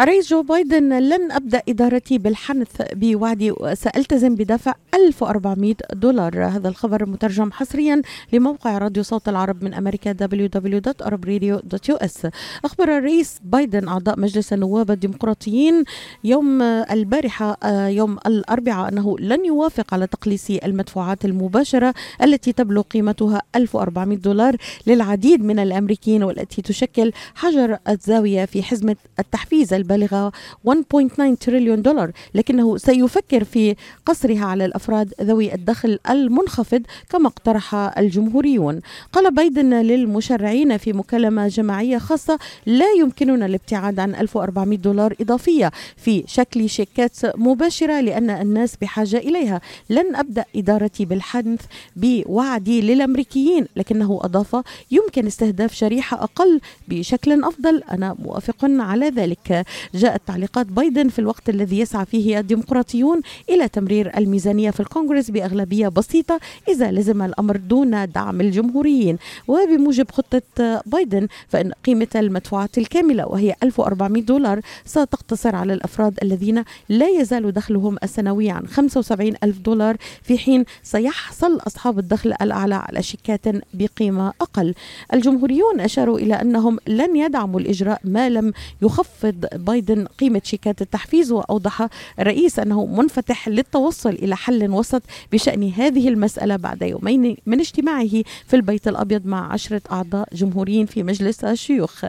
[0.00, 6.44] الرئيس جو بايدن لن أبدأ إدارتي بالحنث بوعدي سألتزم بدفع 1400 دولار.
[6.44, 12.30] هذا الخبر مترجم حصريا لموقع راديو صوت العرب من أمريكا www.arabradio.us
[12.64, 15.84] أخبر الرئيس بايدن أعضاء مجلس النواب الديمقراطيين
[16.24, 23.42] يوم البارحة آه، يوم الأربعاء أنه لن يوافق على تقليص المدفوعات المباشرة التي تبلغ قيمتها
[23.56, 24.56] 1400 دولار
[24.86, 30.32] للعديد من الأمريكيين والتي تشكل حجر الزاوية في حزمة التحفيز البالغة
[30.64, 33.76] 1.9 تريليون دولار لكنه سيفكر في
[34.06, 38.80] قصرها على الأفراد ذوي الدخل المنخفض كما اقترح الجمهوريون.
[39.12, 46.24] قال بايدن للمشرعين في مكالمة جماعية خاصة لا يمكننا الابتعاد عن 1400 دولار إضافية في
[46.26, 49.60] شكل شيكات مباشرة لأن الناس بحاجة إليها.
[49.90, 51.60] لن أبدأ إدارتي بالحنث
[51.96, 54.56] بوعدي للأمريكيين لكنه أضاف
[54.90, 57.82] يمكن استهداف شريحة أقل بشكل أفضل.
[57.90, 59.66] أنا موافق على ذلك.
[59.94, 65.88] جاءت تعليقات بايدن في الوقت الذي يسعى فيه الديمقراطيون إلى تمرير الميزانية في الكونغرس بأغلبية
[65.88, 69.18] بسيطة إذا لزم الأمر دون دعم الجمهوريين.
[69.48, 70.42] وبموجب خطة
[70.86, 77.96] بايدن فإن قيمة المدفوعات الكاملة وهي 1400 دولار ستقتصر على الأفراد الذين لا يزال دخلهم
[78.02, 83.40] السنوي عن 75 ألف دولار في حين سيحصل أصحاب الدخل الأعلى على شيكات
[83.74, 84.74] بقيمة أقل.
[85.14, 91.88] الجمهوريون أشاروا إلى أنهم لن يدعموا الإجراء ما لم يخفض بايدن قيمة شيكات التحفيز وأوضح
[92.20, 98.56] الرئيس أنه منفتح للتوصل إلى حل وسط بشأن هذه المسألة بعد يومين من اجتماعه في
[98.56, 102.04] البيت الأبيض مع عشرة أعضاء جمهوريين في مجلس الشيوخ.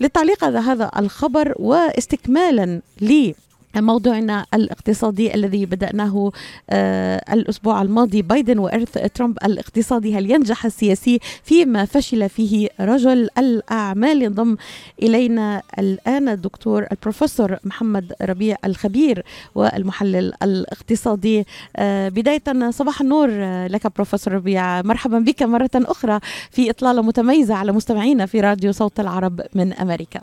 [0.00, 3.34] للتعليق على هذا الخبر واستكمالا لي
[3.80, 6.32] موضوعنا الاقتصادي الذي بدأناه
[6.70, 8.22] آه الأسبوع الماضي.
[8.22, 14.56] بايدن وإرث ترامب الاقتصادي هل ينجح السياسي فيما فشل فيه رجل الأعمال؟ ينضم
[15.02, 21.46] إلينا الآن الدكتور البروفيسور محمد ربيع الخبير والمحلل الاقتصادي.
[21.76, 23.30] آه بداية صباح النور
[23.66, 24.82] لك بروفيسور ربيع.
[24.82, 26.20] مرحبا بك مرة أخرى
[26.50, 30.20] في إطلالة متميزة على مستمعينا في راديو صوت العرب من أمريكا.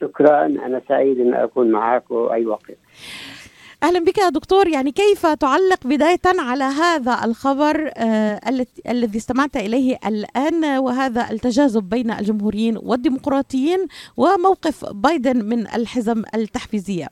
[0.00, 2.70] شكرا أنا سعيد أن أكون معكم أي وقت.
[3.82, 4.68] أهلا بك يا دكتور.
[4.68, 8.40] يعني كيف تعلق بداية على هذا الخبر آه
[8.88, 17.06] الذي استمعت إليه الآن وهذا التجاذب بين الجمهوريين والديمقراطيين وموقف بايدن من الحزم التحفيزية؟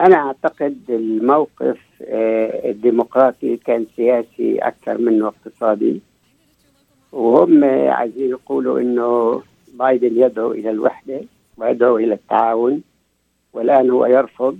[0.00, 6.00] أنا أعتقد الموقف آه الديمقراطي كان سياسي أكثر منه اقتصادي.
[7.12, 9.42] وهم عايزين يقولوا إنه
[9.80, 11.20] بايدن يدعو إلى الوحدة
[11.56, 12.82] ويدعو إلى التعاون
[13.52, 14.58] والآن هو يرفض.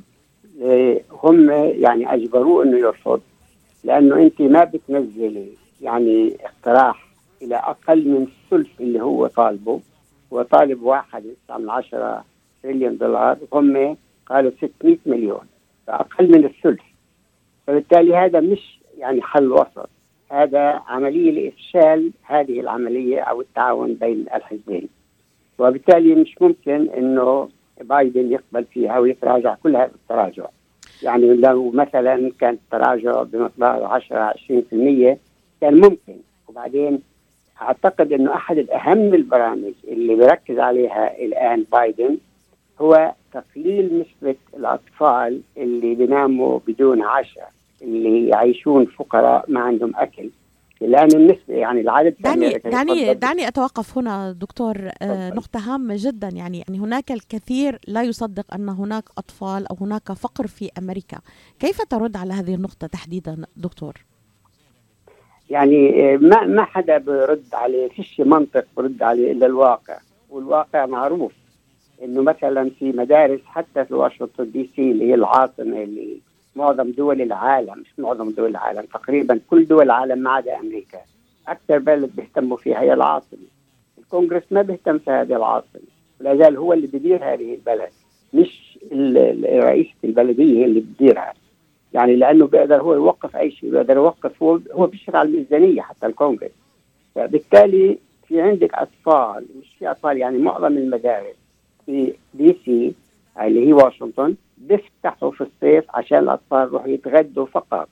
[1.23, 1.51] هم
[1.85, 3.21] يعني أجبروه إنه يرفض
[3.85, 5.49] لأنه أنت ما بتنزلي
[5.81, 7.09] يعني اقتراح
[7.43, 9.81] إلى أقل من الثلث اللي هو طالبه.
[10.33, 11.25] هو طالب واحد
[11.59, 12.25] من عشرة
[12.63, 15.47] تريليون دولار هم قالوا 600 مليون
[15.87, 16.81] فاقل من الثلث
[17.67, 19.89] فبالتالي هذا مش يعني حل وسط
[20.31, 24.89] هذا عملية لإفشال هذه العملية أو التعاون بين الحزبين.
[25.61, 27.49] وبالتالي مش ممكن إنه
[27.81, 30.47] بايدن يقبل فيها ويتراجع كل هذا التراجع
[31.03, 35.17] يعني لو مثلا كان التراجع بمقدار 10 20%
[35.61, 36.17] كان ممكن.
[36.49, 37.01] وبعدين
[37.63, 42.17] أعتقد إنه أحد الأهم البرامج اللي بيركز عليها الآن بايدن
[42.81, 47.51] هو تقليل نسبة الأطفال اللي بيناموا بدون عشاء
[47.83, 50.31] اللي يعيشون فقراء ما عندهم أكل.
[50.83, 56.29] الان النسبة يعني العدد دعني دعني دعني أتوقف هنا دكتور آه نقطة هامة جدا.
[56.29, 61.19] يعني يعني هناك الكثير لا يصدق أن هناك أطفال أو هناك فقر في أمريكا.
[61.59, 63.95] كيف ترد على هذه النقطة تحديدا دكتور؟
[65.51, 69.99] يعني ما ما حدا برد عليه فيش منطق برد عليه إلا الواقع.
[70.31, 71.33] والواقع معروف
[72.03, 76.21] إنه مثلا في مدارس حتى في واشنطن دي سي اللي هي العاصمة اللي
[76.57, 80.99] معظم دول العالم مش معظم دول العالم تقريبا كل دول العالم ما عدا أمريكا.
[81.49, 83.39] أكثر بلد بيهتموا فيها هي العاصمة.
[83.99, 85.81] الكونغرس ما بيهتم في هذه العاصمة.
[86.21, 87.91] ولا زال هو اللي بيدير هذه البلد.
[88.35, 88.79] مش
[89.45, 91.35] رئيسة البلدية هي اللي بتديرها.
[91.95, 96.07] يعني لأنه بيقدر هو يوقف أي شيء بيقدر يوقف هو هو بيشرف على الميزانية حتى
[96.07, 96.51] الكونغرس.
[97.15, 97.99] فبالتالي
[98.29, 101.37] في عندك أطفال مش في أطفال يعني معظم المدارس
[101.87, 102.93] في دي سي
[103.41, 107.89] اللي هي واشنطن بيفتحوا في الصيف عشان الأطفال يروحوا يتغدوا فقط.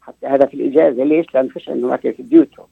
[0.00, 2.66] حتى هذا في الإجازة ليش؟ لأن فيش عندهم أكل في بيوتهم.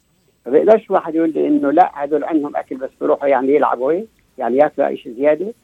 [0.47, 4.05] ما بيقدرش واحد يقول لي إنه لا هذول عندهم أكل بس بيروحوا يعني يلعبوا إيه؟
[4.38, 5.55] يعني ياكلوا شيء زيادة.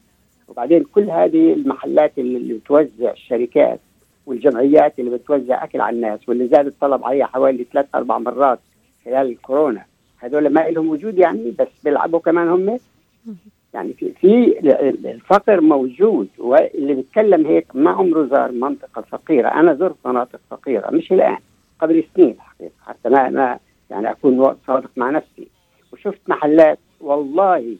[0.47, 3.79] وبعدين كل هذه المحلات اللي بتوزع الشركات
[4.25, 8.59] والجمعيات اللي بتوزع أكل على الناس واللي زاد الطلب عليها حوالي ثلاث أربع مرات
[9.05, 9.85] خلال الكورونا.
[10.17, 12.79] هذول ما لهم وجود يعني بس بيلعبوا كمان هم.
[13.79, 14.59] يعني في في
[15.11, 19.49] الفقر موجود واللي بيتكلم هيك ما عمره زار منطقة فقيرة.
[19.49, 21.37] أنا زرت مناطق فقيرة مش الآن
[21.81, 23.59] قبل سنين الحقيقة حتى ما ما
[23.89, 25.47] يعني أكون صادق مع نفسي.
[25.93, 27.75] وشفت محلات والله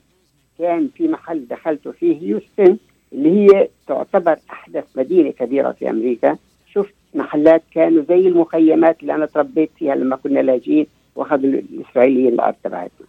[0.59, 2.77] كان في محل دخلته فيه هيوستن
[3.13, 6.37] اللي هي تعتبر أحدث مدينة كبيرة في أمريكا.
[6.73, 12.55] شفت محلات كانوا زي المخيمات اللي أنا تربيت فيها لما كنا لاجئين واخذوا الإسرائيليين الأرض
[12.63, 13.07] تبعتنا.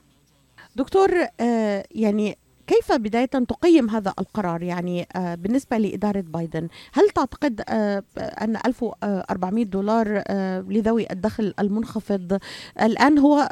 [0.76, 1.08] دكتور
[1.40, 2.36] آه يعني
[2.70, 9.64] كيف بداية تقيم هذا القرار؟ يعني آه بالنسبة لإدارة بايدن هل تعتقد آه أن 1400
[9.64, 12.38] دولار آه لذوي الدخل المنخفض
[12.82, 13.48] الآن هو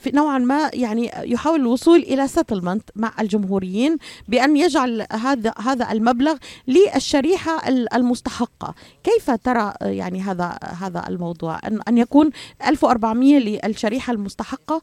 [0.00, 3.96] في نوعا ما يعني يحاول الوصول إلى سيتلمنت مع الجمهوريين
[4.28, 6.36] بأن يجعل هذا هذا المبلغ
[6.68, 8.74] للشريحة المستحقة.
[9.04, 12.30] كيف ترى يعني هذا هذا الموضوع؟ ان أن يكون
[12.66, 14.80] 1400 للشريحة المستحقة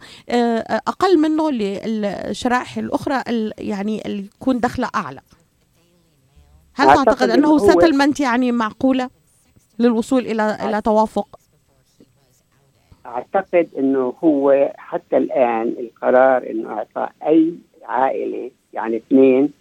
[0.88, 3.24] أقل منه للشرائح الأخرى
[3.58, 5.22] يعني اللي يكون دخلها أعلى.
[6.74, 9.10] هل تعتقد إنه سيتلمنت يعني معقولة
[9.80, 11.40] للوصول إلى إلى توافق؟
[13.08, 19.54] أعتقد إنه هو حتى الآن القرار إنه اعطاء أي عائلة يعني اثنين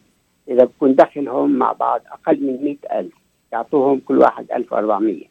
[0.48, 3.12] إذا بكون دخلهم مع بعض أقل من مئة ألف
[3.52, 5.22] يعطوهم كل واحد 1400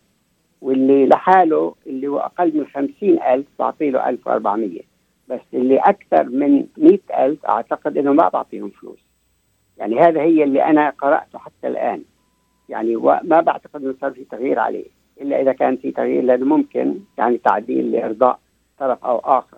[0.62, 4.80] واللي لحاله اللي هو أقل من خمسين ألف بعطي له 1400
[5.28, 9.00] بس اللي أكثر من مئة ألف أعتقد إنه ما بعطيهم فلوس.
[9.78, 12.04] يعني هذا هي اللي أنا قرأته حتى الآن.
[12.70, 14.86] يعني ما بعتقد إنه صار في تغيير عليه.
[15.22, 18.40] إلا إذا كان في تغيير لأنه ممكن يعني تعديل لإرضاء
[18.80, 19.58] طرف أو آخر.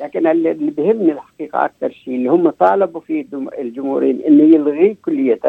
[0.00, 3.26] لكن اللي بيهمني الحقيقة أكثر شيء اللي هم طالبوا فيه
[3.58, 5.40] الجمهوريين إنه يلغي كلية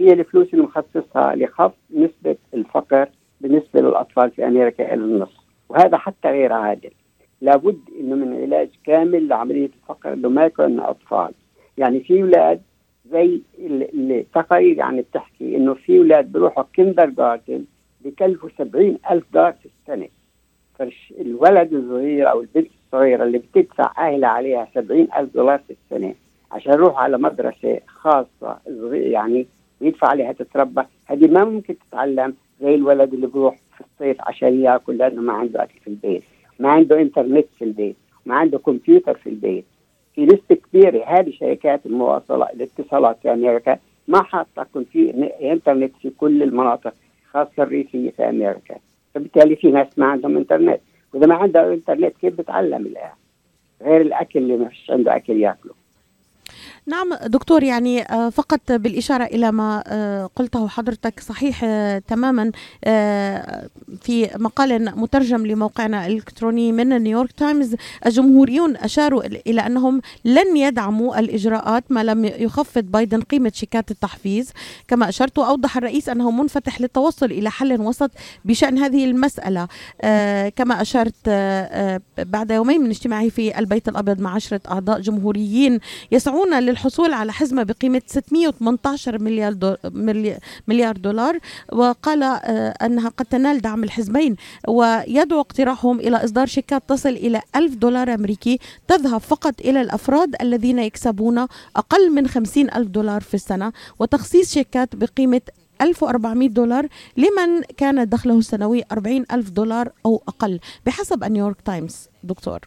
[0.00, 3.08] هي الفلوس اللي مخصصها لخفض نسبة الفقر
[3.40, 6.90] بالنسبة للأطفال في أمريكا إلى النصف وهذا حتى غير عادل.
[7.40, 11.30] لابد إنه من علاج كامل لعملية الفقر إنه ما يكون أطفال.
[11.78, 12.60] يعني في أولاد
[13.12, 17.64] زي التقارير يعني بتحكي إنه في أولاد بيروحوا كيندر جاردن
[18.04, 20.08] بكلفوا سبعين ألف دولار في السنة.
[20.78, 26.14] فالولد الصغير أو البنت الصغيرة اللي بتدفع أهلها عليها سبعين ألف دولار في السنة
[26.52, 28.58] عشان يروح على مدرسة خاصة
[28.92, 29.46] يعني
[29.80, 30.82] ويدفع عليها تتربى.
[31.06, 35.62] هذه ما ممكن تتعلم زي الولد اللي بيروح في الصيف عشان ياكل لأنه ما عنده
[35.62, 36.22] أكل في البيت
[36.58, 37.96] ما عنده إنترنت في البيت
[38.26, 39.64] ما عنده كمبيوتر في البيت.
[40.14, 43.78] في نسبة كبيرة هذه شركات المواصلة الاتصالات في أمريكا
[44.08, 44.66] ما حاطة
[45.42, 46.94] إنترنت في كل المناطق.
[47.32, 48.76] خاصة الريفية في أمريكا.
[49.14, 50.80] فبالتالي في ناس ما عندهم إنترنت.
[51.12, 53.12] وإذا ما عنده إنترنت كيف بتعلم الآن؟
[53.82, 55.77] غير الأكل اللي ما فيش عنده أكل ياكله.
[56.88, 61.64] نعم دكتور يعني فقط بالإشارة إلى ما قلته حضرتك صحيح
[62.08, 62.52] تماما
[64.02, 67.74] في مقال مترجم لموقعنا الإلكتروني من نيويورك تايمز
[68.06, 74.52] الجمهوريون أشاروا إلى أنهم لن يدعموا الإجراءات ما لم يخفض بايدن قيمة شيكات التحفيز.
[74.88, 78.10] كما أشرت وأوضح الرئيس أنه منفتح للتوصل إلى حل وسط
[78.44, 79.68] بشأن هذه المسألة.
[80.56, 81.28] كما أشرت
[82.18, 85.80] بعد يومين من اجتماعه في البيت الأبيض مع عشرة أعضاء جمهوريين
[86.12, 89.76] يسعون للحصول على حزمة بقيمة 618 مليار
[90.68, 91.38] مليار دولار
[91.72, 92.22] وقال
[92.82, 94.36] أنها قد تنال دعم الحزبين
[94.68, 98.58] ويدعو اقتراحهم إلى إصدار شيكات تصل إلى 1000 دولار أمريكي
[98.88, 101.38] تذهب فقط إلى الأفراد الذين يكسبون
[101.76, 105.40] أقل من 50 ألف دولار في السنة وتخصيص شيكات بقيمة
[105.80, 106.86] 1400 دولار
[107.16, 112.08] لمن كان دخله السنوي 40 ألف دولار أو أقل بحسب نيويورك تايمز.
[112.24, 112.60] دكتور.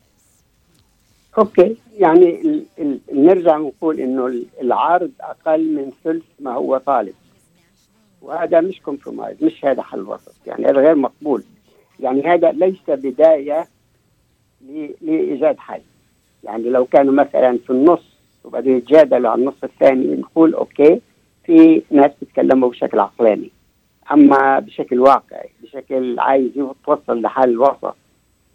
[1.38, 1.78] okay.
[2.02, 7.14] يعني ال ال نرجع نقول إنه العرض أقل من ثلث ما هو طالب.
[8.22, 11.44] وهذا مش compromise مش هذا حل وسط يعني هذا غير مقبول.
[12.00, 13.68] يعني هذا ليس بداية
[15.02, 15.82] لإيجاد حل.
[16.44, 18.04] يعني لو كانوا مثلا في النص
[18.44, 21.02] وبعدين يتجادلوا على النص الثاني نقول أوكي
[21.46, 23.52] في ناس بيتكلموا بشكل عقلاني.
[24.12, 27.96] أما بشكل واقعي بشكل عايز يوصل لحل وسط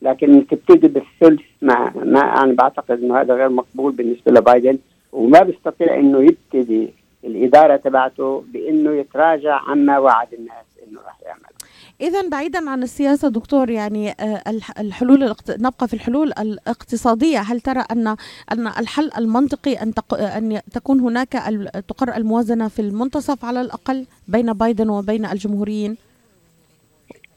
[0.02, 4.78] لكن تبتدي بالثلث ما ما أنا بعتقد إنه هذا غير مقبول بالنسبة لبايدن
[5.12, 6.88] وما بيستطيع إنه يبتدي
[7.24, 11.40] الإدارة تبعته بإنه يتراجع عما وعد الناس إنه راح يعمل
[12.00, 14.14] إذا بعيدا عن السياسة دكتور يعني
[14.78, 15.50] الحلول الاقت...
[15.60, 18.06] نبقى في الحلول الاقتصادية هل ترى أن
[18.52, 20.14] أن الحل المنطقي أن تق...
[20.14, 21.32] أن تكون هناك.
[21.88, 25.96] تقر الموازنة في المنتصف على الأقل بين بايدن وبين الجمهوريين؟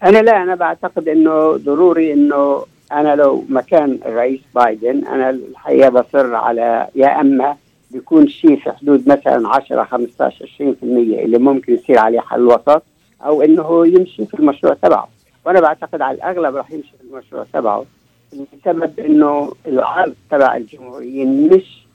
[0.03, 6.35] أنا لا أنا بعتقد إنه ضروري إنه أنا لو مكان الرئيس بايدن أنا الحقيقة بصر
[6.35, 7.55] على يا أما
[7.91, 12.83] بيكون شيء في حدود مثلا 10 15 20% اللي ممكن يصير عليه حل وسط
[13.25, 15.09] أو إنه يمشي في المشروع تبعه.
[15.45, 17.85] وأنا بعتقد على الأغلب راح يمشي في المشروع تبعه
[18.33, 21.85] بسبب إنه العرض تبع الجمهوريين مش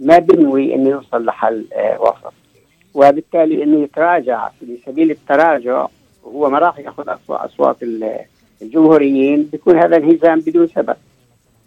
[0.00, 2.32] ما بنوي إنه يوصل لحل آه، وسط.
[2.94, 5.86] وبالتالي إنه يتراجع في سبيل التراجع
[6.28, 7.76] وهو ما راح ياخذ أصوات
[8.62, 10.96] الجمهوريين بيكون هذا انهزام بدون سبب.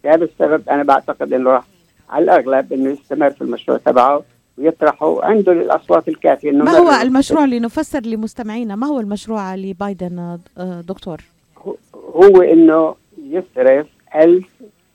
[0.03, 1.63] لهذا السبب أنا بعتقد إنه راح
[2.09, 4.23] على الأغلب إنه يستمر في المشروع تبعه
[4.57, 10.81] ويطرحه عنده الأصوات الكافية إنه ما هو المشروع لنفسر لمستمعينا؟ ما هو المشروع لبايدن آه،
[10.81, 11.21] دكتور؟
[11.95, 14.43] هو إنه يصرف 1000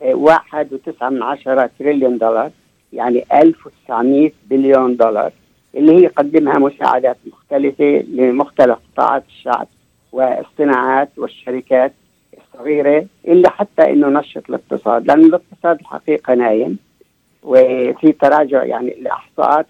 [0.00, 2.50] واحد وتسعة من عشرة تريليون دولار
[2.92, 5.32] يعني 1900 بليون دولار.
[5.74, 9.68] اللي هي يقدمها مساعدات مختلفة لمختلف قطاعات الشعب
[10.12, 11.92] والصناعات والشركات
[12.38, 16.78] الصغيرة إلا حتى إنه نشط الاقتصاد لأن الاقتصاد الحقيقة نايم
[17.42, 19.66] وفي تراجع يعني الإحصاءات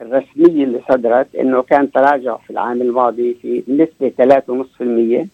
[0.00, 4.40] الرسمية اللي صدرت إنه كان تراجع في العام الماضي في نسبة
[4.80, 5.26] 3.5%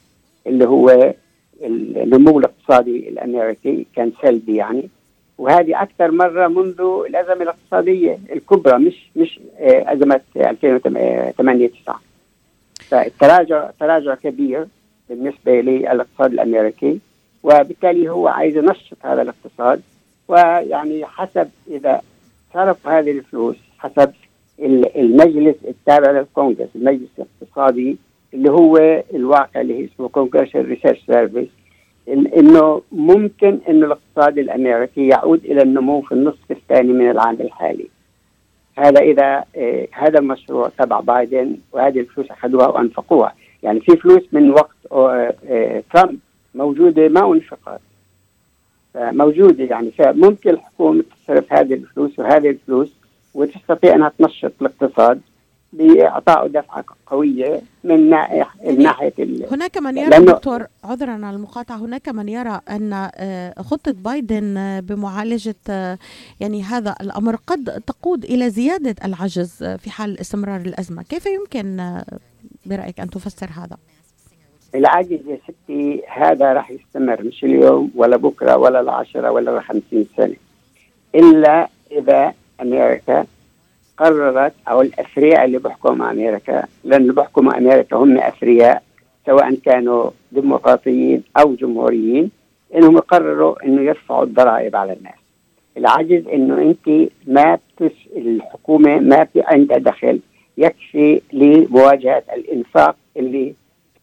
[0.47, 1.15] اللي هو
[1.63, 4.89] النمو الاقتصادي الأمريكي كان سلبي يعني.
[5.39, 12.01] وهذه أكثر مرة منذ الأزمة الاقتصادية الكبرى مش مش آه، أزمة 2008 9
[12.89, 14.67] فالتراجع تراجع كبير
[15.09, 17.01] بالنسبة للاقتصاد الأمريكي
[17.43, 19.83] وبالتالي هو عايز ينشط هذا الاقتصاد.
[20.29, 22.01] ويعني حسب إذا
[22.55, 24.13] صرف هذه الفلوس حسب
[24.97, 27.97] المجلس التابع للكونغرس المجلس الاقتصادي
[28.35, 31.49] اللي هو الواقع اللي اسمه Congressional Research Service
[32.09, 37.89] إنه ممكن انه الاقتصاد الأمريكي يعود إلى النمو في النصف الثاني من العام الحالي.
[38.79, 43.35] هذا إذا آه هذا المشروع تبع بايدن وهذه الفلوس أخذوها وأنفقوها.
[43.63, 46.19] يعني في فلوس من وقت آه ترامب
[46.55, 47.81] موجودة ما أنفقت.
[48.97, 49.91] موجوده يعني.
[49.91, 52.93] فممكن الحكومة تصرف هذه الفلوس وهذه الفلوس
[53.35, 55.21] وتستطيع أنها تنشط الاقتصاد.
[55.75, 59.13] باعطائه دفعة قوية من ناحيه ناحية
[59.51, 65.55] هناك من يرى دكتور عذرا على المقاطعة هناك من يرى أن آه، خطة بايدن بمعالجة
[65.71, 65.99] آه،
[66.41, 72.05] يعني هذا الأمر قد تقود إلى زيادة العجز في حال استمرار الأزمة، كيف يمكن آه،
[72.67, 73.77] برأيك أن تفسر هذا؟
[74.75, 80.37] العجز يا ستي هذا راح يستمر مش اليوم ولا بكرة ولا العشرة ولا 50 سنة
[81.15, 83.27] إلا إذا أمريكا
[83.99, 88.83] قررت أو الأثرياء اللي بيحكموا أمريكا لأنه بيحكموا أمريكا هم أثرياء
[89.27, 92.31] سواء كانوا ديمقراطيين أو جمهوريين
[92.75, 95.15] إنهم يقرروا إنه يرفعوا الضرائب على الناس.
[95.77, 100.21] العجز إنه أنت ما بتس الحكومة ما في عندها دخل
[100.59, 103.55] يكفي لمواجهة الإنفاق اللي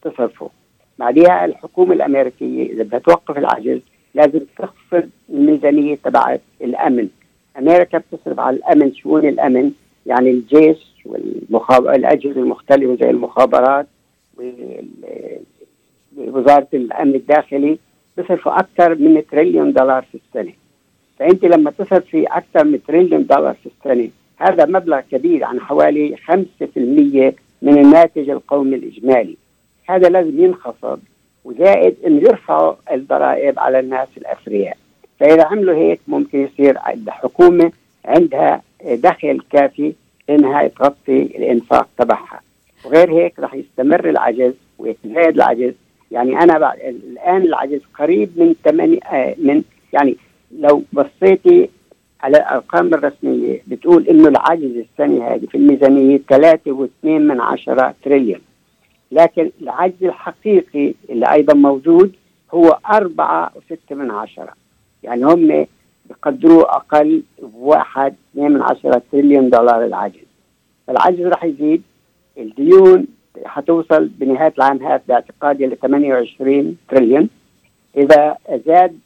[0.03, 0.49] تصرفه
[0.99, 3.79] بعدها الحكومة الأمريكية إذا بدها توقف العجز
[4.15, 7.07] لازم تخفض الميزانية تبعت الأمن.
[7.57, 9.71] أمريكا بتصرف على الأمن شؤون الأمن
[10.05, 13.87] يعني الجيش والمخابرات الأجهزة المختلفة زي المخابرات
[16.17, 17.77] ووزارة الأمن الداخلي
[18.17, 20.53] بيصرفوا أكثر من تريليون دولار في السنة.
[21.19, 27.33] فأنت لما تصرفي أكثر من تريليون دولار في السنة هذا مبلغ كبير عن حوالي 5%
[27.61, 29.37] من الناتج القومي الإجمالي.
[29.89, 30.99] هذا لازم ينخفض
[31.45, 34.77] وزائد إنه يرفعوا الضرائب على الناس الأثرياء.
[35.21, 37.71] فإذا عملوا هيك ممكن يصير الحكومة
[38.05, 39.93] عندها دخل كافي
[40.29, 42.41] إنها تغطي الإنفاق تبعها.
[42.85, 45.73] وغير هيك راح يستمر العجز ويتزايد العجز.
[46.11, 49.63] يعني أنا بعد الآن العجز قريب من 8 آه، من
[49.93, 50.17] يعني
[50.59, 51.69] لو بصيتي
[52.21, 58.41] على الأرقام الرسمية بتقول إنه العجز السنة هذه في الميزانية 3.2 من عشرة تريليون.
[59.11, 62.15] لكن العجز الحقيقي اللي أيضا موجود
[62.53, 64.60] هو 4.6 من عشرة.
[65.03, 65.65] يعني هم
[66.09, 70.27] بقدروه أقل بواحد اثنين من عشرة تريليون دولار العجز.
[70.89, 71.81] العجز راح يزيد
[72.37, 73.07] الديون
[73.45, 77.29] حتوصل بنهاية العام هذا باعتقادي ل 28 تريليون.
[77.97, 78.99] إذا زاد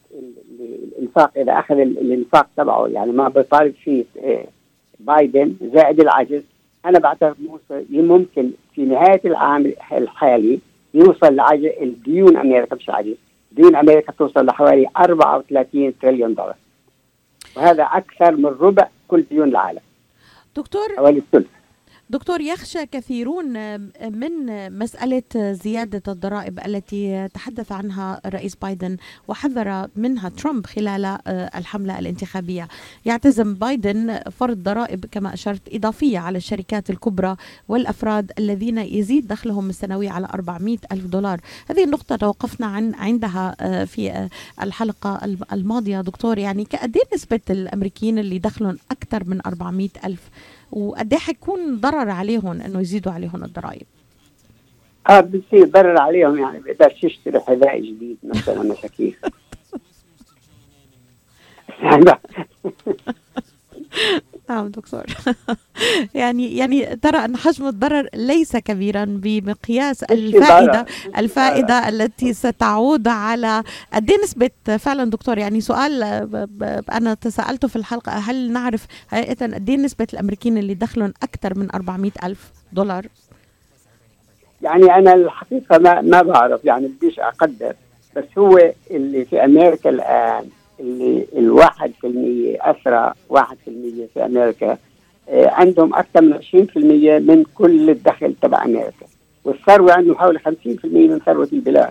[0.60, 4.44] الإنفاق إذا أخذ الإنفاق تبعه يعني ما بيطالب فيه آه،
[5.00, 6.42] بايدن زائد العجز
[6.86, 7.36] أنا بعتقد
[7.90, 10.58] ممكن في نهاية العام الحالي
[10.94, 11.40] يوصل
[11.82, 13.14] الديون أمريكا مش العجز
[13.56, 16.56] ديون أمريكا توصل لحوالي 34 تريليون دولار.
[17.56, 19.80] وهذا أكثر من ربع كل ديون العالم.
[20.56, 21.46] دكتور حوالي الثلث.
[22.10, 23.80] دكتور يخشى كثيرون
[24.12, 24.46] من
[24.78, 28.96] مسألة زيادة الضرائب التي تحدث عنها الرئيس بايدن
[29.28, 32.68] وحذر منها ترامب خلال الحملة الانتخابية.
[33.04, 37.36] يعتزم بايدن فرض ضرائب كما أشرت إضافية على الشركات الكبرى
[37.68, 41.40] والأفراد الذين يزيد دخلهم السنوي على 400 ألف دولار.
[41.70, 44.28] هذه النقطة توقفنا عن عندها في
[44.62, 45.20] الحلقة
[45.52, 46.00] الماضية.
[46.00, 50.30] دكتور يعني قد نسبة الأمريكيين اللي دخلهم أكثر من 400 ألف
[50.72, 53.86] وقد إيه حيكون ضرر عليهم إنه يزيدوا عليهم الضرائب؟
[55.10, 59.14] آه بصير ضرر عليهم يعني بيقدرش يشتري حذاء جديد مثلا مساكين
[64.50, 65.04] نعم دكتور.
[66.14, 70.86] يعني يعني ترى أن حجم الضرر ليس كبيرا بمقياس الفائدة
[71.18, 73.62] الفائدة التي ستعود على
[73.92, 74.50] قد إيه نسبة.
[74.78, 76.02] فعلا دكتور يعني سؤال
[76.92, 81.70] أنا تساءلته في الحلقة هل نعرف حقيقه قد إيه نسبة الأمريكيين اللي دخلهم أكثر من
[81.74, 83.06] 400 ألف دولار؟
[84.62, 87.74] يعني أنا الحقيقة ما ما بعرف يعني بديش أقدر.
[88.16, 90.48] بس هو اللي في أمريكا الآن
[90.80, 94.78] اللي الواحد في المية أسرع واحد في المية في أمريكا.
[95.28, 99.06] آه، عندهم أكثر من 20% من كل الدخل تبع أمريكا.
[99.44, 101.90] والثروة عندهم حوالي 50% من ثروة البلاد.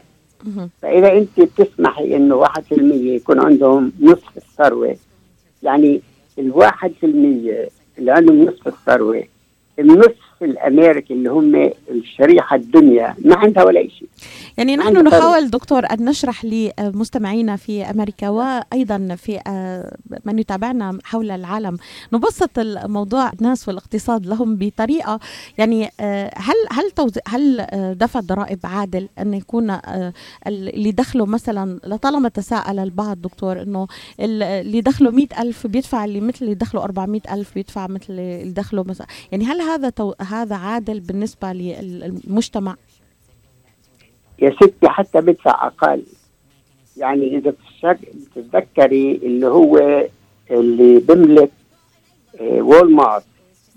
[0.82, 4.96] فإذا أنت بتسمحي إنه واحد في المية يكون عندهم نصف الثروة
[5.63, 6.01] يعني
[6.39, 9.24] الواحد في المية اللي عندهم نصف الثروة
[9.80, 13.15] النصف الامريكي اللي هم الشريحه الدنيا.
[13.25, 14.08] ما عندها ولا شيء
[14.58, 21.32] يعني نحن نحاول دكتور أن نشرح لمستمعينا في أمريكا وأيضا في آه، من يتابعنا حول
[21.32, 21.77] العالم.
[22.13, 25.20] نبسط الموضوع الناس والاقتصاد لهم بطريقة.
[25.58, 29.77] يعني آه، هل هل هل آه، دفع الضرائب عادل أن يكون
[30.48, 33.88] اللي دخله مثلا لطالما تساءل البعض دكتور إنه
[34.20, 38.84] اللي دخله مئة ألف بيدفع اللي مثل اللي دخله 400 ألف بيدفع مثل اللي دخله
[38.84, 39.08] مثلا.
[39.32, 39.89] يعني هل هذا
[40.25, 42.75] هذا عادل بالنسبة للمجتمع؟
[44.39, 46.03] يا ستي حتى بدفع أقل.
[46.98, 47.53] يعني إذا
[47.84, 50.03] بتتذكري اللي هو
[50.51, 51.51] اللي بملك
[52.41, 53.25] وول مارت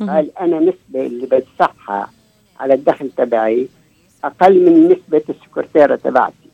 [0.01, 2.11] قال أنا نسبة اللي بدفعها
[2.61, 3.69] على الدخل تبعي
[4.25, 6.49] أقل من نسبة السكرتيرة تبعتي.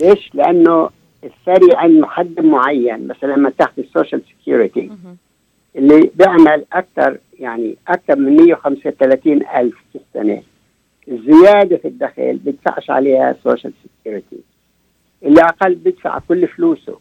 [0.00, 0.90] ليش؟ لأنه
[1.24, 4.90] الثري عند محدد معين مثلا لما تحت ال social security
[5.76, 10.42] اللي بيعمل أكثر يعني أكثر من 135 ألف في السنة.
[11.08, 14.38] الزيادة في الدخل بدفعش عليها social security
[15.22, 16.98] اللي أقل بدفع كل فلوسه.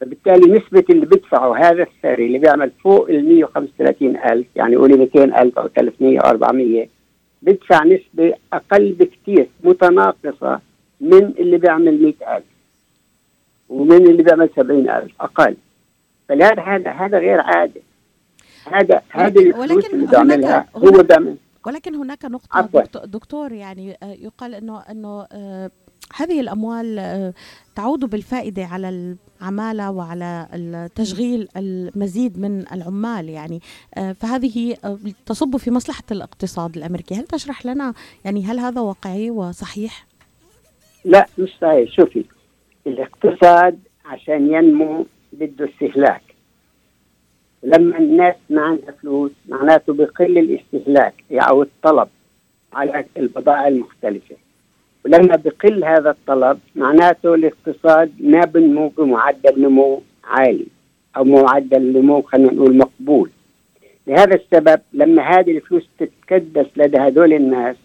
[0.00, 5.24] فبالتالي نسبة اللي بدفعه هذا الثري اللي بيعمل فوق ال 135 ألف يعني قولي 200
[5.42, 6.88] ألف أو 300 أو 400
[7.42, 10.60] بدفع نسبة أقل بكثير متناقصة
[11.00, 12.44] من اللي بيعمل 100 ألف.
[13.68, 15.56] ومن اللي بيعمل 70 ألف أقل.
[16.28, 17.80] فلهذا هذا هذا غير عادل
[18.72, 21.36] هذا هذه ولكن هناك هو بيعمل
[21.66, 25.70] ولكن هناك نقطة دكتور, دكتور يعني آه، يقال إنه إنه آه،
[26.16, 27.32] هذه الأموال آه،
[27.76, 33.60] تعود بالفائدة على العمالة وعلى تشغيل المزيد من العمال يعني.
[34.20, 34.76] فهذه
[35.26, 37.14] تصب في مصلحة الاقتصاد الأمريكي.
[37.14, 40.06] هل تشرح لنا يعني هل هذا واقعي وصحيح؟
[41.04, 41.90] لا مش صحيح.
[41.90, 42.24] شوفي
[42.86, 46.22] الاقتصاد عشان ينمو بده استهلاك.
[47.62, 52.08] لما الناس ما عندها فلوس معناته بقل الاستهلاك أو الطلب
[52.72, 54.36] على البضائع المختلفة.
[55.04, 60.66] ولما بقل هذا الطلب معناته الاقتصاد ما بنمو بمعدل نمو عالي
[61.16, 63.30] أو معدل نمو خلينا نقول مقبول.
[64.06, 67.76] لهذا السبب لما هذه الفلوس تتكدس لدى هذول الناس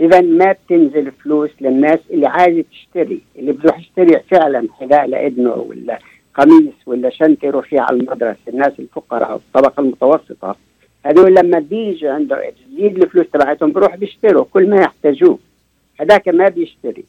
[0.00, 5.98] إذا ما بتنزل فلوس للناس اللي عايزة تشتري اللي بده يشتري فعلا حذاء لابنه ولا
[6.34, 10.56] قميص ولا شنطة يروح فيها على المدرسة الناس الفقراء الطبقه المتوسطة
[11.04, 15.38] هذول لما بيجي عنده تزيد الفلوس تبعتهم بروح بيشتروا كل ما يحتاجوه
[16.00, 17.04] هذاك ما بيشتري.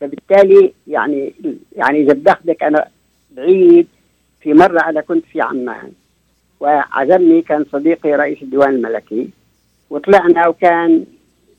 [0.00, 1.34] فبالتالي يعني
[1.76, 2.88] يعني إذا بدي أنا
[3.30, 3.86] بعيد
[4.40, 5.92] في مرة أنا كنت في عمان
[6.60, 9.30] وعزمني كان صديقي رئيس الديوان الملكي
[9.90, 11.04] وطلعنا وكان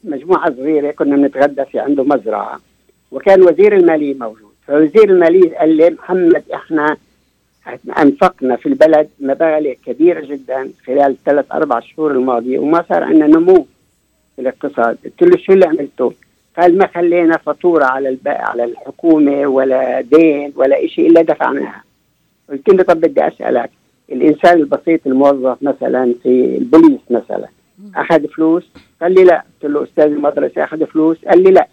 [0.04, 2.60] مجموعة صغيرة كنا بنتغدى في عنده مزرعة
[3.12, 4.49] وكان وزير المالية موجود.
[4.70, 6.98] فوزير المالية قال لي محمد إحنا
[8.00, 13.66] أنفقنا في البلد مبالغ كبيرة جدا خلال ثلاث أربع شهور الماضية وما صار عندنا نمو
[14.36, 14.98] في الاقتصاد.
[15.06, 16.14] قلت له شو اللي عملته؟
[16.58, 18.28] قال ما خلينا فاتورة على الب...
[18.28, 21.84] على الحكومة ولا دين ولا شيء إلا دفعناها.
[22.50, 23.70] قلت له طب بدي أسألك
[24.12, 27.48] الإنسان البسيط الموظف مثلا في البوليس مثلا
[27.96, 28.64] أخذ فلوس؟
[29.02, 29.44] قال لي لا.
[29.62, 31.68] قلت له أستاذ المدرسة أخذ فلوس؟ قال لي لا.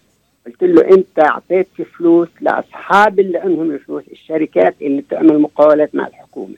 [0.46, 6.54] قلت له أنت اعطيت فلوس لأصحاب اللي عندهم الفلوس الشركات اللي بتعمل مقاولات مع الحكومة.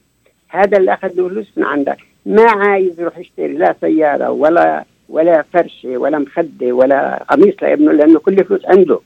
[0.49, 1.99] هذا اللي اخذ فلوس من عندك.
[2.27, 8.19] ما عايز يروح يشتري لا سيارة ولا ولا فرشة ولا مخدة ولا قميص لابنه لأنه
[8.19, 9.01] كل فلوس عنده.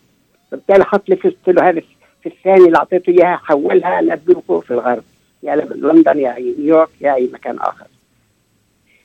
[0.51, 1.81] فبالتالي حط لي فلوس له هذا
[2.23, 5.03] في الثاني اللي أعطيته إياها حولها لبنوكه في الغرب
[5.43, 7.87] يا لندن يا نيويورك يا أي مكان آخر.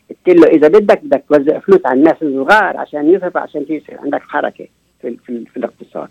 [0.10, 4.22] قلت له إذا بدك بدك توزع فلوس على الناس الصغار عشان يصرف عشان يصير عندك
[4.22, 4.68] حركة.
[5.02, 6.10] في, في, في الاقتصاد.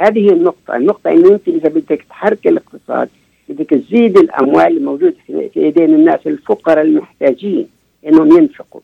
[0.00, 3.08] هذه النقطة النقطة أنه أنت إذا بدك تحرك الاقتصاد
[3.48, 7.68] بدك تزيد الأموال الموجودة في إيدين الناس الفقراء المحتاجين
[8.06, 8.80] أنهم ينفقوا.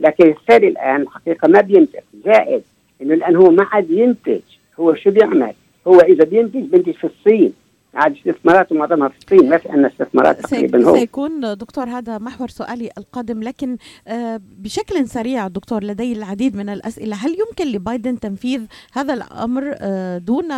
[0.00, 2.62] لكن الثري الآن الحقيقة ما بينتج زائد
[3.02, 4.40] أنه الآن هو ما عاد ينتج
[4.80, 5.52] هو شو بيعمل؟
[5.86, 7.52] هو إذا بينتج بينتج في الصين.
[7.94, 12.48] عاد استثمارات معظمها في الصين ما في عندنا استثمارات تقريبا هو سيكون دكتور هذا محور
[12.48, 13.76] سؤالي القادم لكن
[14.08, 20.18] آه، بشكل سريع دكتور لدي العديد من الأسئلة هل يمكن لبايدن تنفيذ هذا الأمر آه،
[20.18, 20.50] دون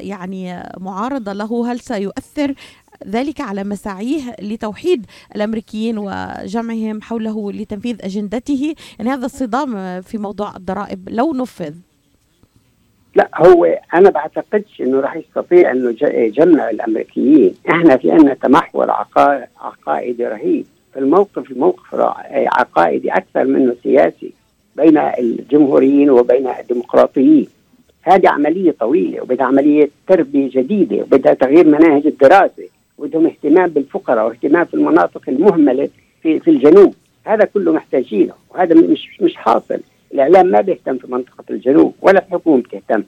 [0.00, 2.54] يعني معارضة له؟ هل سيؤثر
[3.06, 11.08] ذلك على مساعيه لتوحيد الأمريكيين وجمعهم حوله لتنفيذ أجندته؟ يعني هذا الصدام في موضوع الضرائب
[11.08, 11.74] لو نفذ.
[13.14, 17.54] لا هو أنا بعتقدش إنه راح يستطيع إنه يجمع الأمريكيين.
[17.70, 18.90] إحنا في عندنا تمحور
[19.60, 20.64] عقائدي رهيب.
[20.94, 21.94] فالموقف الموقف
[22.32, 24.32] عقائدي أكثر منه سياسي
[24.76, 27.46] بين الجمهوريين وبين الديمقراطيين.
[28.02, 32.68] هذه عملية طويلة وبدها عملية تربية جديدة وبدها تغيير مناهج الدراسة
[32.98, 35.88] وبدهم اهتمام بالفقراء واهتمام في المناطق المهملة
[36.22, 36.94] في في الجنوب.
[37.24, 39.80] هذا كله محتاجينه وهذا مش مش حاصل.
[40.14, 43.02] الإعلام ما بيهتم في منطقة الجنوب ولا الحكومة بتهتم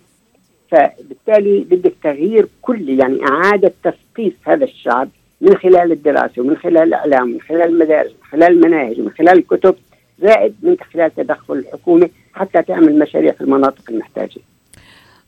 [0.71, 5.09] فبالتالي بدك تغيير كلي يعني إعادة تثقيف هذا الشعب
[5.41, 9.75] من خلال الدراسة ومن خلال الإعلام ومن خلال المدارس ومن خلال المناهج ومن خلال الكتب
[10.23, 14.41] زائد من خلال تدخل الحكومة حتى تعمل مشاريع في المناطق المحتاجة.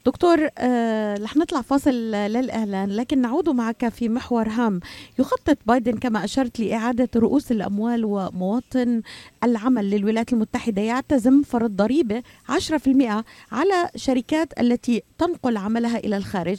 [0.06, 4.80] دكتور آه رح نطلع فاصل للإعلان لكن نعود معك في محور هام.
[5.18, 9.02] يخطط بايدن كما أشرت لإعادة رؤوس الأموال ومواطن
[9.44, 16.58] العمل للولايات المتحدة يعتزم فرض ضريبة 10% على شركات التي تنقل عملها إلى الخارج.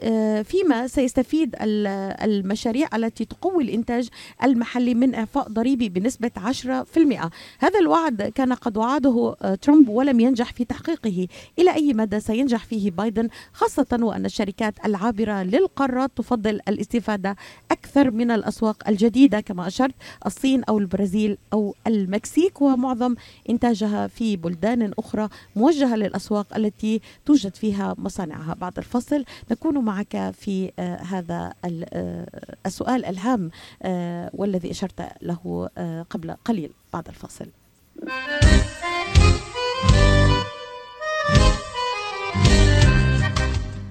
[0.00, 4.08] آه فيما سيستفيد المشاريع التي تقوي الإنتاج
[4.44, 10.52] المحلي من إعفاء ضريبي بنسبة 10% هذا الوعد كان قد وعده آه، ترامب ولم ينجح
[10.52, 11.26] في تحقيقه.
[11.58, 17.36] إلى أي مدى سينجح فيه بايدن خاصة وأن الشركات العابرة للقارات تفضل الاستفادة
[17.70, 19.40] أكثر من الأسواق الجديدة.
[19.40, 19.94] كما أشرت
[20.26, 23.14] الصين أو البرازيل أو المكسيك ومعظم
[23.50, 28.54] إنتاجها في بلدان أخرى موجهة للأسواق التي توجد فيها مصانعها.
[28.54, 32.26] بعد الفصل نكون معك في آه هذا آه
[32.66, 33.50] السؤال الهام
[33.82, 35.68] آه والذي أشرت له
[36.10, 36.70] قبل قليل.
[36.92, 37.46] بعد الفصل.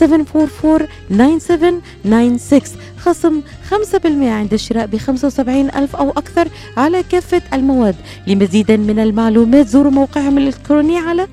[0.00, 2.62] 744 9796
[2.98, 7.94] خصم 5% عند الشراء ب 75 ألف أو أكثر على كافة المواد.
[8.26, 11.26] لمزيد من المعلومات زوروا موقعهم الإلكتروني على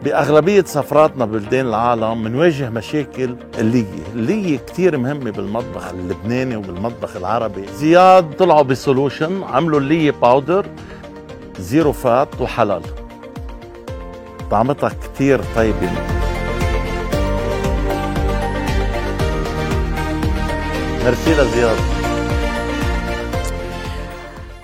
[0.05, 4.03] بأغلبية سفراتنا ببلدان العالم بنواجه مشاكل اللية.
[4.15, 7.67] اللية كتير مهمة بالمطبخ اللبناني وبالمطبخ العربي.
[7.69, 10.67] زياد طلعوا ب solution عملوا اللية powder
[11.59, 12.83] zero fat وحلال.
[14.51, 15.91] طعمتها كتير طيبة.
[21.05, 21.98] ميرسي لزياد.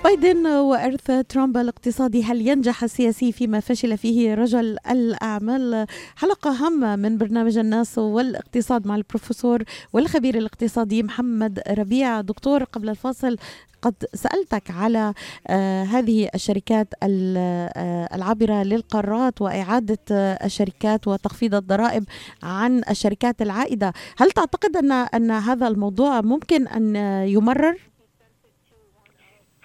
[0.05, 7.17] بايدن وإرث ترامب الاقتصادي هل ينجح السياسي فيما فشل فيه رجل الأعمال؟ حلقة هامة من
[7.17, 9.63] برنامج الناس والاقتصاد مع البروفيسور
[9.93, 12.21] والخبير الاقتصادي محمد ربيع.
[12.21, 13.37] دكتور قبل الفاصل
[13.81, 15.13] قد سألتك على
[15.47, 22.03] آه هذه الشركات آه العابرة للقارات وإعادة آه الشركات وتخفيض الضرائب
[22.43, 23.93] عن الشركات العائدة.
[24.17, 26.95] هل تعتقد أن أن هذا الموضوع ممكن أن
[27.27, 27.94] يمرر؟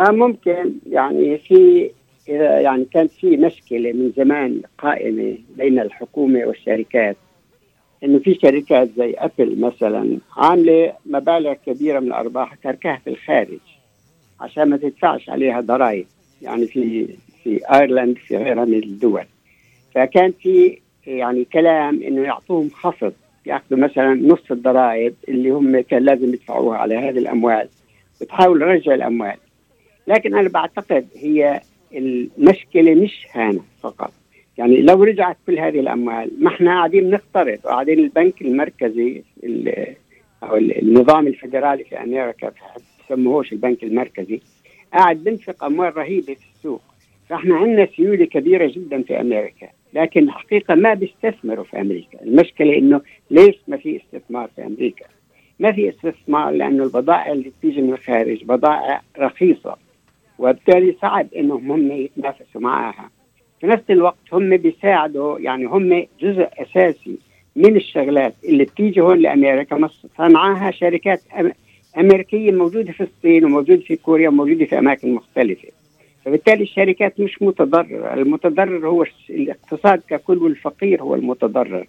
[0.01, 0.73] آه ممكن.
[0.91, 1.91] يعني في
[2.29, 7.17] إذا يعني كانت في مشكلة من زمان قائمة بين الحكومة والشركات
[8.05, 13.59] إنه في شركات زي أبل مثلا عاملة مبالغ كبيرة من الأرباح تركها في الخارج
[14.41, 16.07] عشان ما تدفعش عليها ضرائب.
[16.43, 17.07] يعني في
[17.45, 19.25] في أيرلند في غيرها من الدول.
[19.95, 23.13] فكان في يعني كلام إنه يعطوهم خفض
[23.47, 27.69] يأخذوا مثلا نصف الضرائب اللي هم كان لازم يدفعوها على هذه الأموال
[28.21, 29.37] وتحاول رجع الأموال.
[30.11, 31.61] لكن أنا بعتقد هي
[31.95, 34.13] المشكلة مش هنا فقط.
[34.59, 39.23] يعني لو رجعت كل هذه الأموال ما إحنا قاعدين نقترض وقاعدين البنك المركزي
[40.43, 42.53] أو النظام الفدرالي في أمريكا
[43.11, 44.41] بسموهوش البنك المركزي
[44.93, 46.83] قاعد بنفق أموال رهيبة في السوق.
[47.29, 52.23] فإحنا عندنا سيولة كبيرة جدا في أمريكا لكن الحقيقة ما بيستثمروا في أمريكا.
[52.23, 55.05] المشكلة إنه ليش ما في استثمار في أمريكا؟
[55.61, 59.77] ما في استثمار لأنه البضائع اللي بتيجي من الخارج بضائع رخيصة.
[60.41, 63.11] وبالتالي صعب إنهم هم يتنافسوا معها
[63.61, 67.19] في نفس الوقت هم بيساعدوا يعني هم جزء أساسي
[67.57, 69.89] من الشغلات اللي بتيجي هون لأمريكا.
[70.19, 71.21] صنعاها شركات
[71.99, 75.69] أمريكية موجودة في الصين وموجودة في كوريا وموجودة في أماكن مختلفة.
[76.25, 78.15] فبالتالي الشركات مش متضررة.
[78.15, 81.87] المتضرر هو الاقتصاد ككل والفقير هو المتضرر.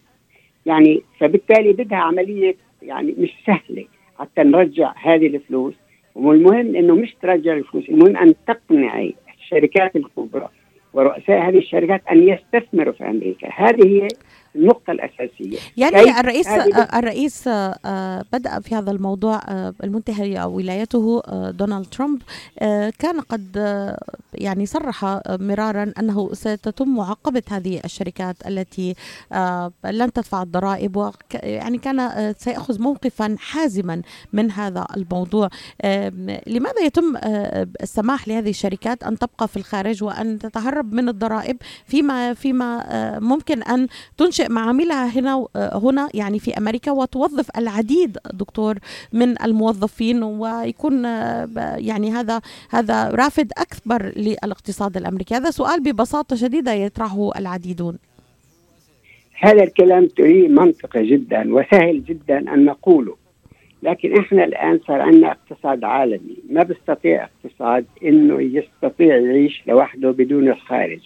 [0.66, 3.86] يعني فبالتالي بدها عملية يعني مش سهلة
[4.20, 5.74] حتى نرجع هذه الفلوس
[6.16, 10.50] والمهم إنه مش ترجع الفلوس المهم أن تقنعي الشركات الكبرى
[10.94, 13.50] ورؤساء هذه الشركات أن يستثمروا في أمريكا.
[13.56, 14.08] هذه هي
[14.56, 15.58] النقطة الأساسية.
[15.78, 16.48] يعني الرئيس
[16.94, 22.22] الرئيس آه، بدأ في هذا الموضوع آه، المنتهي ولايته آه، دونالد ترامب.
[23.00, 23.58] كان قد
[24.34, 28.96] يعني صرح مرارا أنه ستتم معاقبة هذه الشركات التي
[29.86, 34.02] لن تدفع الضرائب يعني كان سيأخذ موقفا حازما
[34.34, 35.50] من هذا الموضوع.
[36.48, 37.18] لماذا يتم
[37.82, 43.88] السماح لهذه الشركات أن تبقى في الخارج وأن تتهرب من الضرائب؟ فيما فيما ممكن أن
[44.18, 48.78] تنشئ تنشئ معاملها هنا هنا يعني في أمريكا وتوظف العديد دكتور
[49.14, 51.06] من الموظفين ويكون
[51.78, 55.36] يعني هذا هذا رافد أكبر للاقتصاد الأمريكي.
[55.36, 57.98] هذا سؤال ببساطة شديدة يطرحه العديدون.
[59.40, 63.16] هذا الكلام تري منطقي جدا وسهل جدا أن نقوله
[63.84, 66.38] لكن إحنا الآن صار عندنا اقتصاد عالمي.
[66.50, 71.02] ما بيستطيع اقتصاد إنه يستطيع يعيش لوحده بدون الخارج.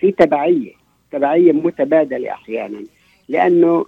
[0.00, 0.79] في تبعية.
[1.12, 2.84] تبعية متبادلة أحيانا
[3.28, 3.86] لأنه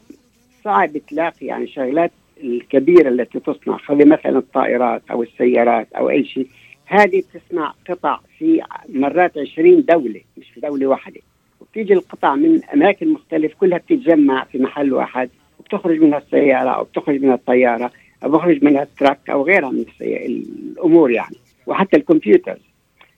[0.65, 2.11] صعب تلاقي يعني شغلات
[2.43, 6.47] الكبيرة التي تصنع خلي مثلا الطائرات أو السيارات أو أي شيء
[6.87, 11.21] هذه تصنع قطع في مرات 20 دولة مش في دولة واحدة.
[11.61, 17.23] وبتيجي القطع من أماكن مختلفة كلها بتتجمع في محل واحد وبتخرج منها السيارة أو بتخرج
[17.23, 17.91] منها الطيارة
[18.25, 22.61] أو بخرج منها ال truck أو غيرها من الأمور يعني وحتى ال computers.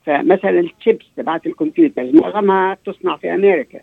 [0.05, 3.79] فمثلا الشيبس تبعت ال computers معظمها تصنع في أمريكا.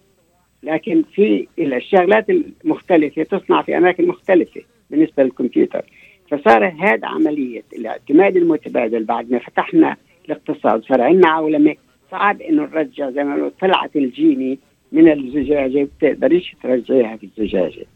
[0.62, 5.84] لكن في الشغلات المختلفة تصنع في أماكن مختلفة بالنسبة للكمبيوتر.
[6.30, 9.96] فصار هذا عملية الاعتماد المتبادل بعد ما فتحنا
[10.26, 11.74] الاقتصاد صار عندنا عولمة.
[12.10, 14.58] صعب إنه نرجع زي ما طلعت الجيني
[14.92, 17.86] من الزجاجة بتقدريش ترجعيها في الزجاجة.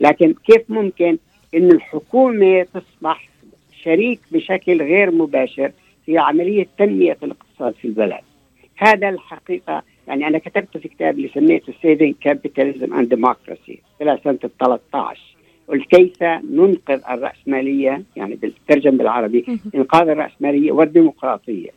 [0.00, 1.18] لكن كيف ممكن
[1.54, 3.28] إن الحكومة تصبح
[3.84, 5.72] شريك بشكل غير مباشر
[6.06, 8.20] في عملية تنمية الاقتصاد في البلد؟
[8.76, 14.38] هذا الحقيقة يعني أنا كتبت في كتاب اللي سميته Saving Capitalism and Democracy طلع سنة
[14.60, 15.20] 13
[15.68, 19.44] قلت كيف ننقذ الرأسمالية؟ يعني بالترجم بالعربي
[19.74, 21.70] إنقاذ الرأسمالية والديمقراطية.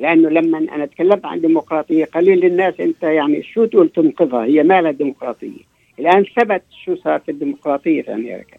[0.00, 4.82] لأنه لما أنا تكلمت عن ديمقراطيه قليل للناس أنت يعني شو تقول تنقذها؟ هي ما
[4.82, 5.72] لها ديمقراطية.
[5.98, 8.56] الآن ثبت شو صار في الديمقراطية في أمريكا.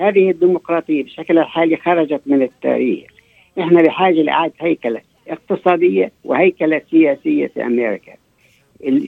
[0.00, 3.10] هذه الديمقراطية بشكل الحالي خرجت من التاريخ.
[3.60, 8.12] إحنا بحاجة لإعادة هيكلة اقتصادية وهيكلة سياسية في أمريكا.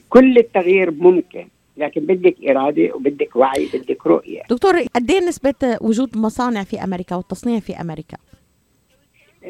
[0.09, 4.43] كل التغيير ممكن لكن بدك إرادة وبدك وعي بدك رؤية.
[4.51, 8.17] دكتور قد إيه نسبة وجود مصانع في أمريكا والتصنيع في أمريكا؟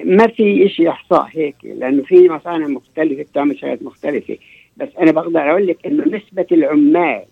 [0.05, 4.37] ما في شيء إحصاء هيك لأنه في مصانع مختلفة بتعمل شغلات مختلفة.
[4.77, 7.23] بس أنا بقدر أقول لك إنه نسبة العمال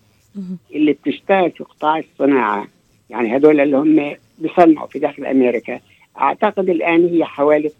[0.75, 2.67] اللي بتشتغل في قطاع الصناعة
[3.09, 5.79] يعني هدول اللي هم بيصنعوا في داخل أمريكا
[6.17, 7.71] أعتقد الآن هي حوالي 12%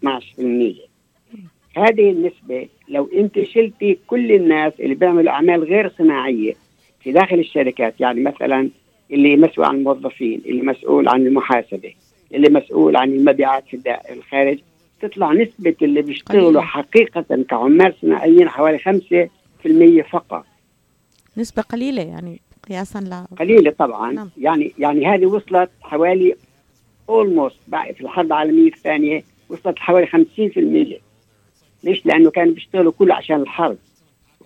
[1.78, 6.54] هذه النسبة لو أنت شلتي كل الناس اللي بيعملوا أعمال غير صناعية
[7.00, 8.70] في داخل الشركات يعني مثلا
[9.10, 11.94] اللي مسؤول عن الموظفين اللي مسؤول عن المحاسبة
[12.34, 14.58] اللي مسؤول عن المبيعات في الخارج
[15.00, 20.44] تطلع نسبة اللي بيشتغلوا حقيقة كعمال صناعيين حوالي 5% فقط.
[21.36, 24.12] نسبة قليلة يعني قياسا ل قليلة طبعا.
[24.12, 24.30] نعم.
[24.38, 26.36] يعني يعني هذه وصلت حوالي
[27.08, 31.00] اولموست في الحرب العالمية الثانية وصلت حوالي 50%
[31.86, 33.78] ليش؟ لأنه كانوا بيشتغلوا كله عشان الحرب.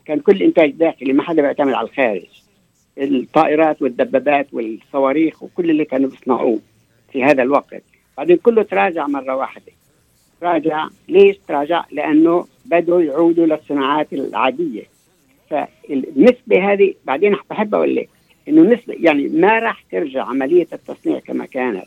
[0.05, 2.26] كان كل إنتاج داخلي ما حدا بيعتمد على الخارج.
[2.98, 6.59] الطائرات والدبابات والصواريخ وكل اللي كانوا بيصنعوه
[7.12, 7.83] في هذا الوقت.
[8.18, 9.72] بعدين كله تراجع مرة واحدة.
[10.40, 14.83] تراجع ليش تراجع؟ لأنه بدوا يعودوا للصناعات العادية.
[15.50, 18.09] فالنسبة هذه بعدين بحب أقول لك
[18.48, 21.87] إنه نسبه يعني ما راح ترجع عملية التصنيع كما كانت.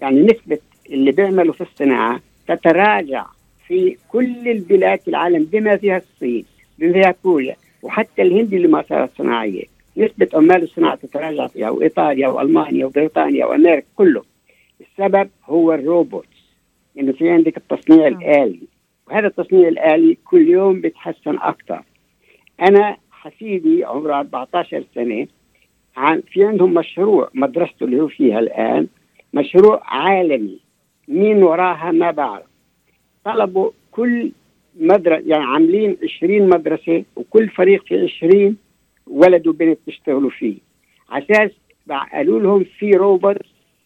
[0.00, 0.58] يعني نسبة
[0.90, 3.26] اللي بيعملوا في الصناعة تتراجع.
[3.72, 6.44] في كل البلاد في العالم بما فيها الصين
[6.78, 9.64] بما فيها كوريا وحتى الهند اللي ما صارت صناعية.
[9.96, 14.22] نسبة عمال الصناعة تتراجع فيها وإيطاليا وألمانيا وبريطانيا وأمريكا كله.
[14.80, 16.54] السبب هو الروبوتس.
[16.98, 18.20] إنه في عندك التصنيع نعم.
[18.20, 18.60] الآلي.
[19.08, 21.82] وهذا التصنيع الآلي كل يوم بيتحسن أكثر.
[22.62, 25.26] أنا حفيدي عمره 14 سنة
[26.32, 28.86] في عندهم مشروع مدرسته اللي هو فيها الآن
[29.34, 30.60] مشروع عالمي.
[31.08, 32.51] مين وراها ما بعرف.
[33.24, 34.32] طلبوا كل
[34.80, 38.56] مدرسة يعني عاملين 20 مدرسة وكل فريق في 20
[39.06, 40.56] ولد وبنت بيشتغلوا فيه.
[41.10, 41.50] على أساس
[42.12, 43.36] قالوا لهم في روبوت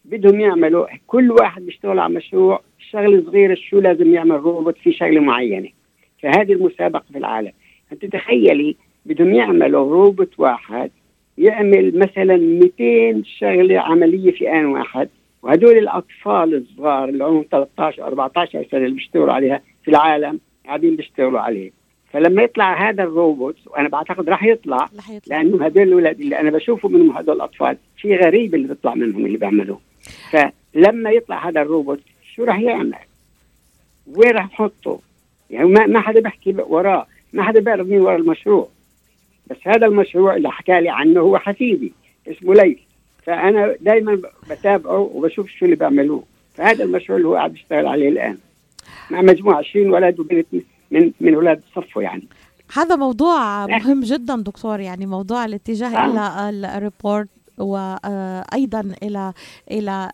[0.05, 5.20] بدهم يعملوا كل واحد بيشتغل على مشروع شغلة صغيرة شو لازم يعمل روبوت؟ في شغلة
[5.20, 5.68] معينة.
[6.22, 7.53] فهذه المسابقة في العالم.
[7.92, 10.90] أنت تخيلي بدهم يعملوا روبوت واحد
[11.38, 15.09] يعمل مثلا 200 شغلة عملية في آن واحد.
[15.42, 21.40] وهدول الأطفال الصغار اللي عمرهم 13 14 سنة اللي بيشتغلوا عليها في العالم قاعدين بيشتغلوا
[21.40, 21.70] عليه
[22.12, 25.37] فلما يطلع هذا الروبوت وأنا بعتقد راح يطلع, يطلع.
[25.37, 29.38] لأنه هذول الاولاد اللي أنا بشوفه منهم هذول الأطفال في غريب اللي بيطلع منهم اللي
[29.38, 29.81] بيعملوه
[30.31, 32.01] فلما يطلع هذا الروبوت
[32.35, 32.94] شو راح يعمل؟
[34.07, 35.01] وين راح يحطه؟
[35.51, 38.68] يعني ما ما حدا بيحكي وراه ما حدا بيعرف مين ورا المشروع
[39.51, 41.92] بس هذا المشروع اللي حكى لي عنه هو حفيدي
[42.29, 42.79] اسمه ليث
[43.26, 46.22] فأنا دائما بتابعه وبشوف شو اللي بيعملوه
[46.54, 48.38] فهذا المشروع اللي هو قاعد يشتغل عليه الآن.
[49.10, 50.46] مع مجموعة 20 ولد وبنت
[50.90, 52.28] من من أولاد صفه يعني.
[52.74, 56.06] هذا موضوع مهم جدا دكتور يعني موضوع الاتجاه آه.
[56.50, 59.32] إلى الريبورت وأيضا إلى
[59.70, 60.12] إلى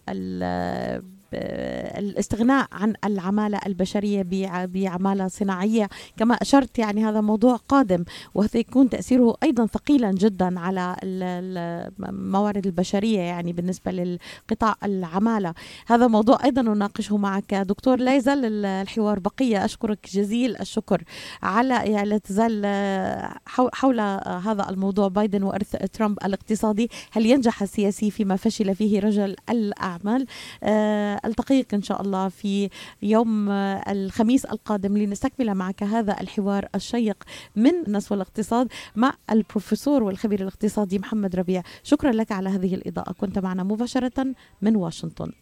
[1.34, 4.26] الاستغناء عن العمالة البشرية
[4.66, 5.88] بعمالة صناعية.
[6.16, 13.52] كما أشرت يعني هذا موضوع قادم وسيكون تأثيره أيضا ثقيلا جدا على الموارد البشرية يعني
[13.52, 15.54] بالنسبة للقطاع العمالة.
[15.86, 19.64] هذا موضوع أيضا نناقشه معك دكتور لا يزال الحوار بقية.
[19.64, 21.02] أشكرك جزيل الشكر
[21.42, 22.66] على يعني تزال
[23.46, 26.90] حول هذا الموضوع بايدن وإرث ترامب الاقتصادي.
[27.10, 30.26] هل ينجح السياسي فيما فشل فيه رجل الأعمال؟
[31.24, 32.68] ألتقيك إن شاء الله في
[33.02, 33.50] يوم
[33.88, 37.24] الخميس القادم لنستكمل معك هذا الحوار الشيق
[37.56, 41.62] من نسو الاقتصاد مع البروفيسور والخبير الاقتصادي محمد ربيع.
[41.82, 43.12] شكرا لك على هذه الإضاءة.
[43.12, 45.32] كنت معنا مباشرة من واشنطن.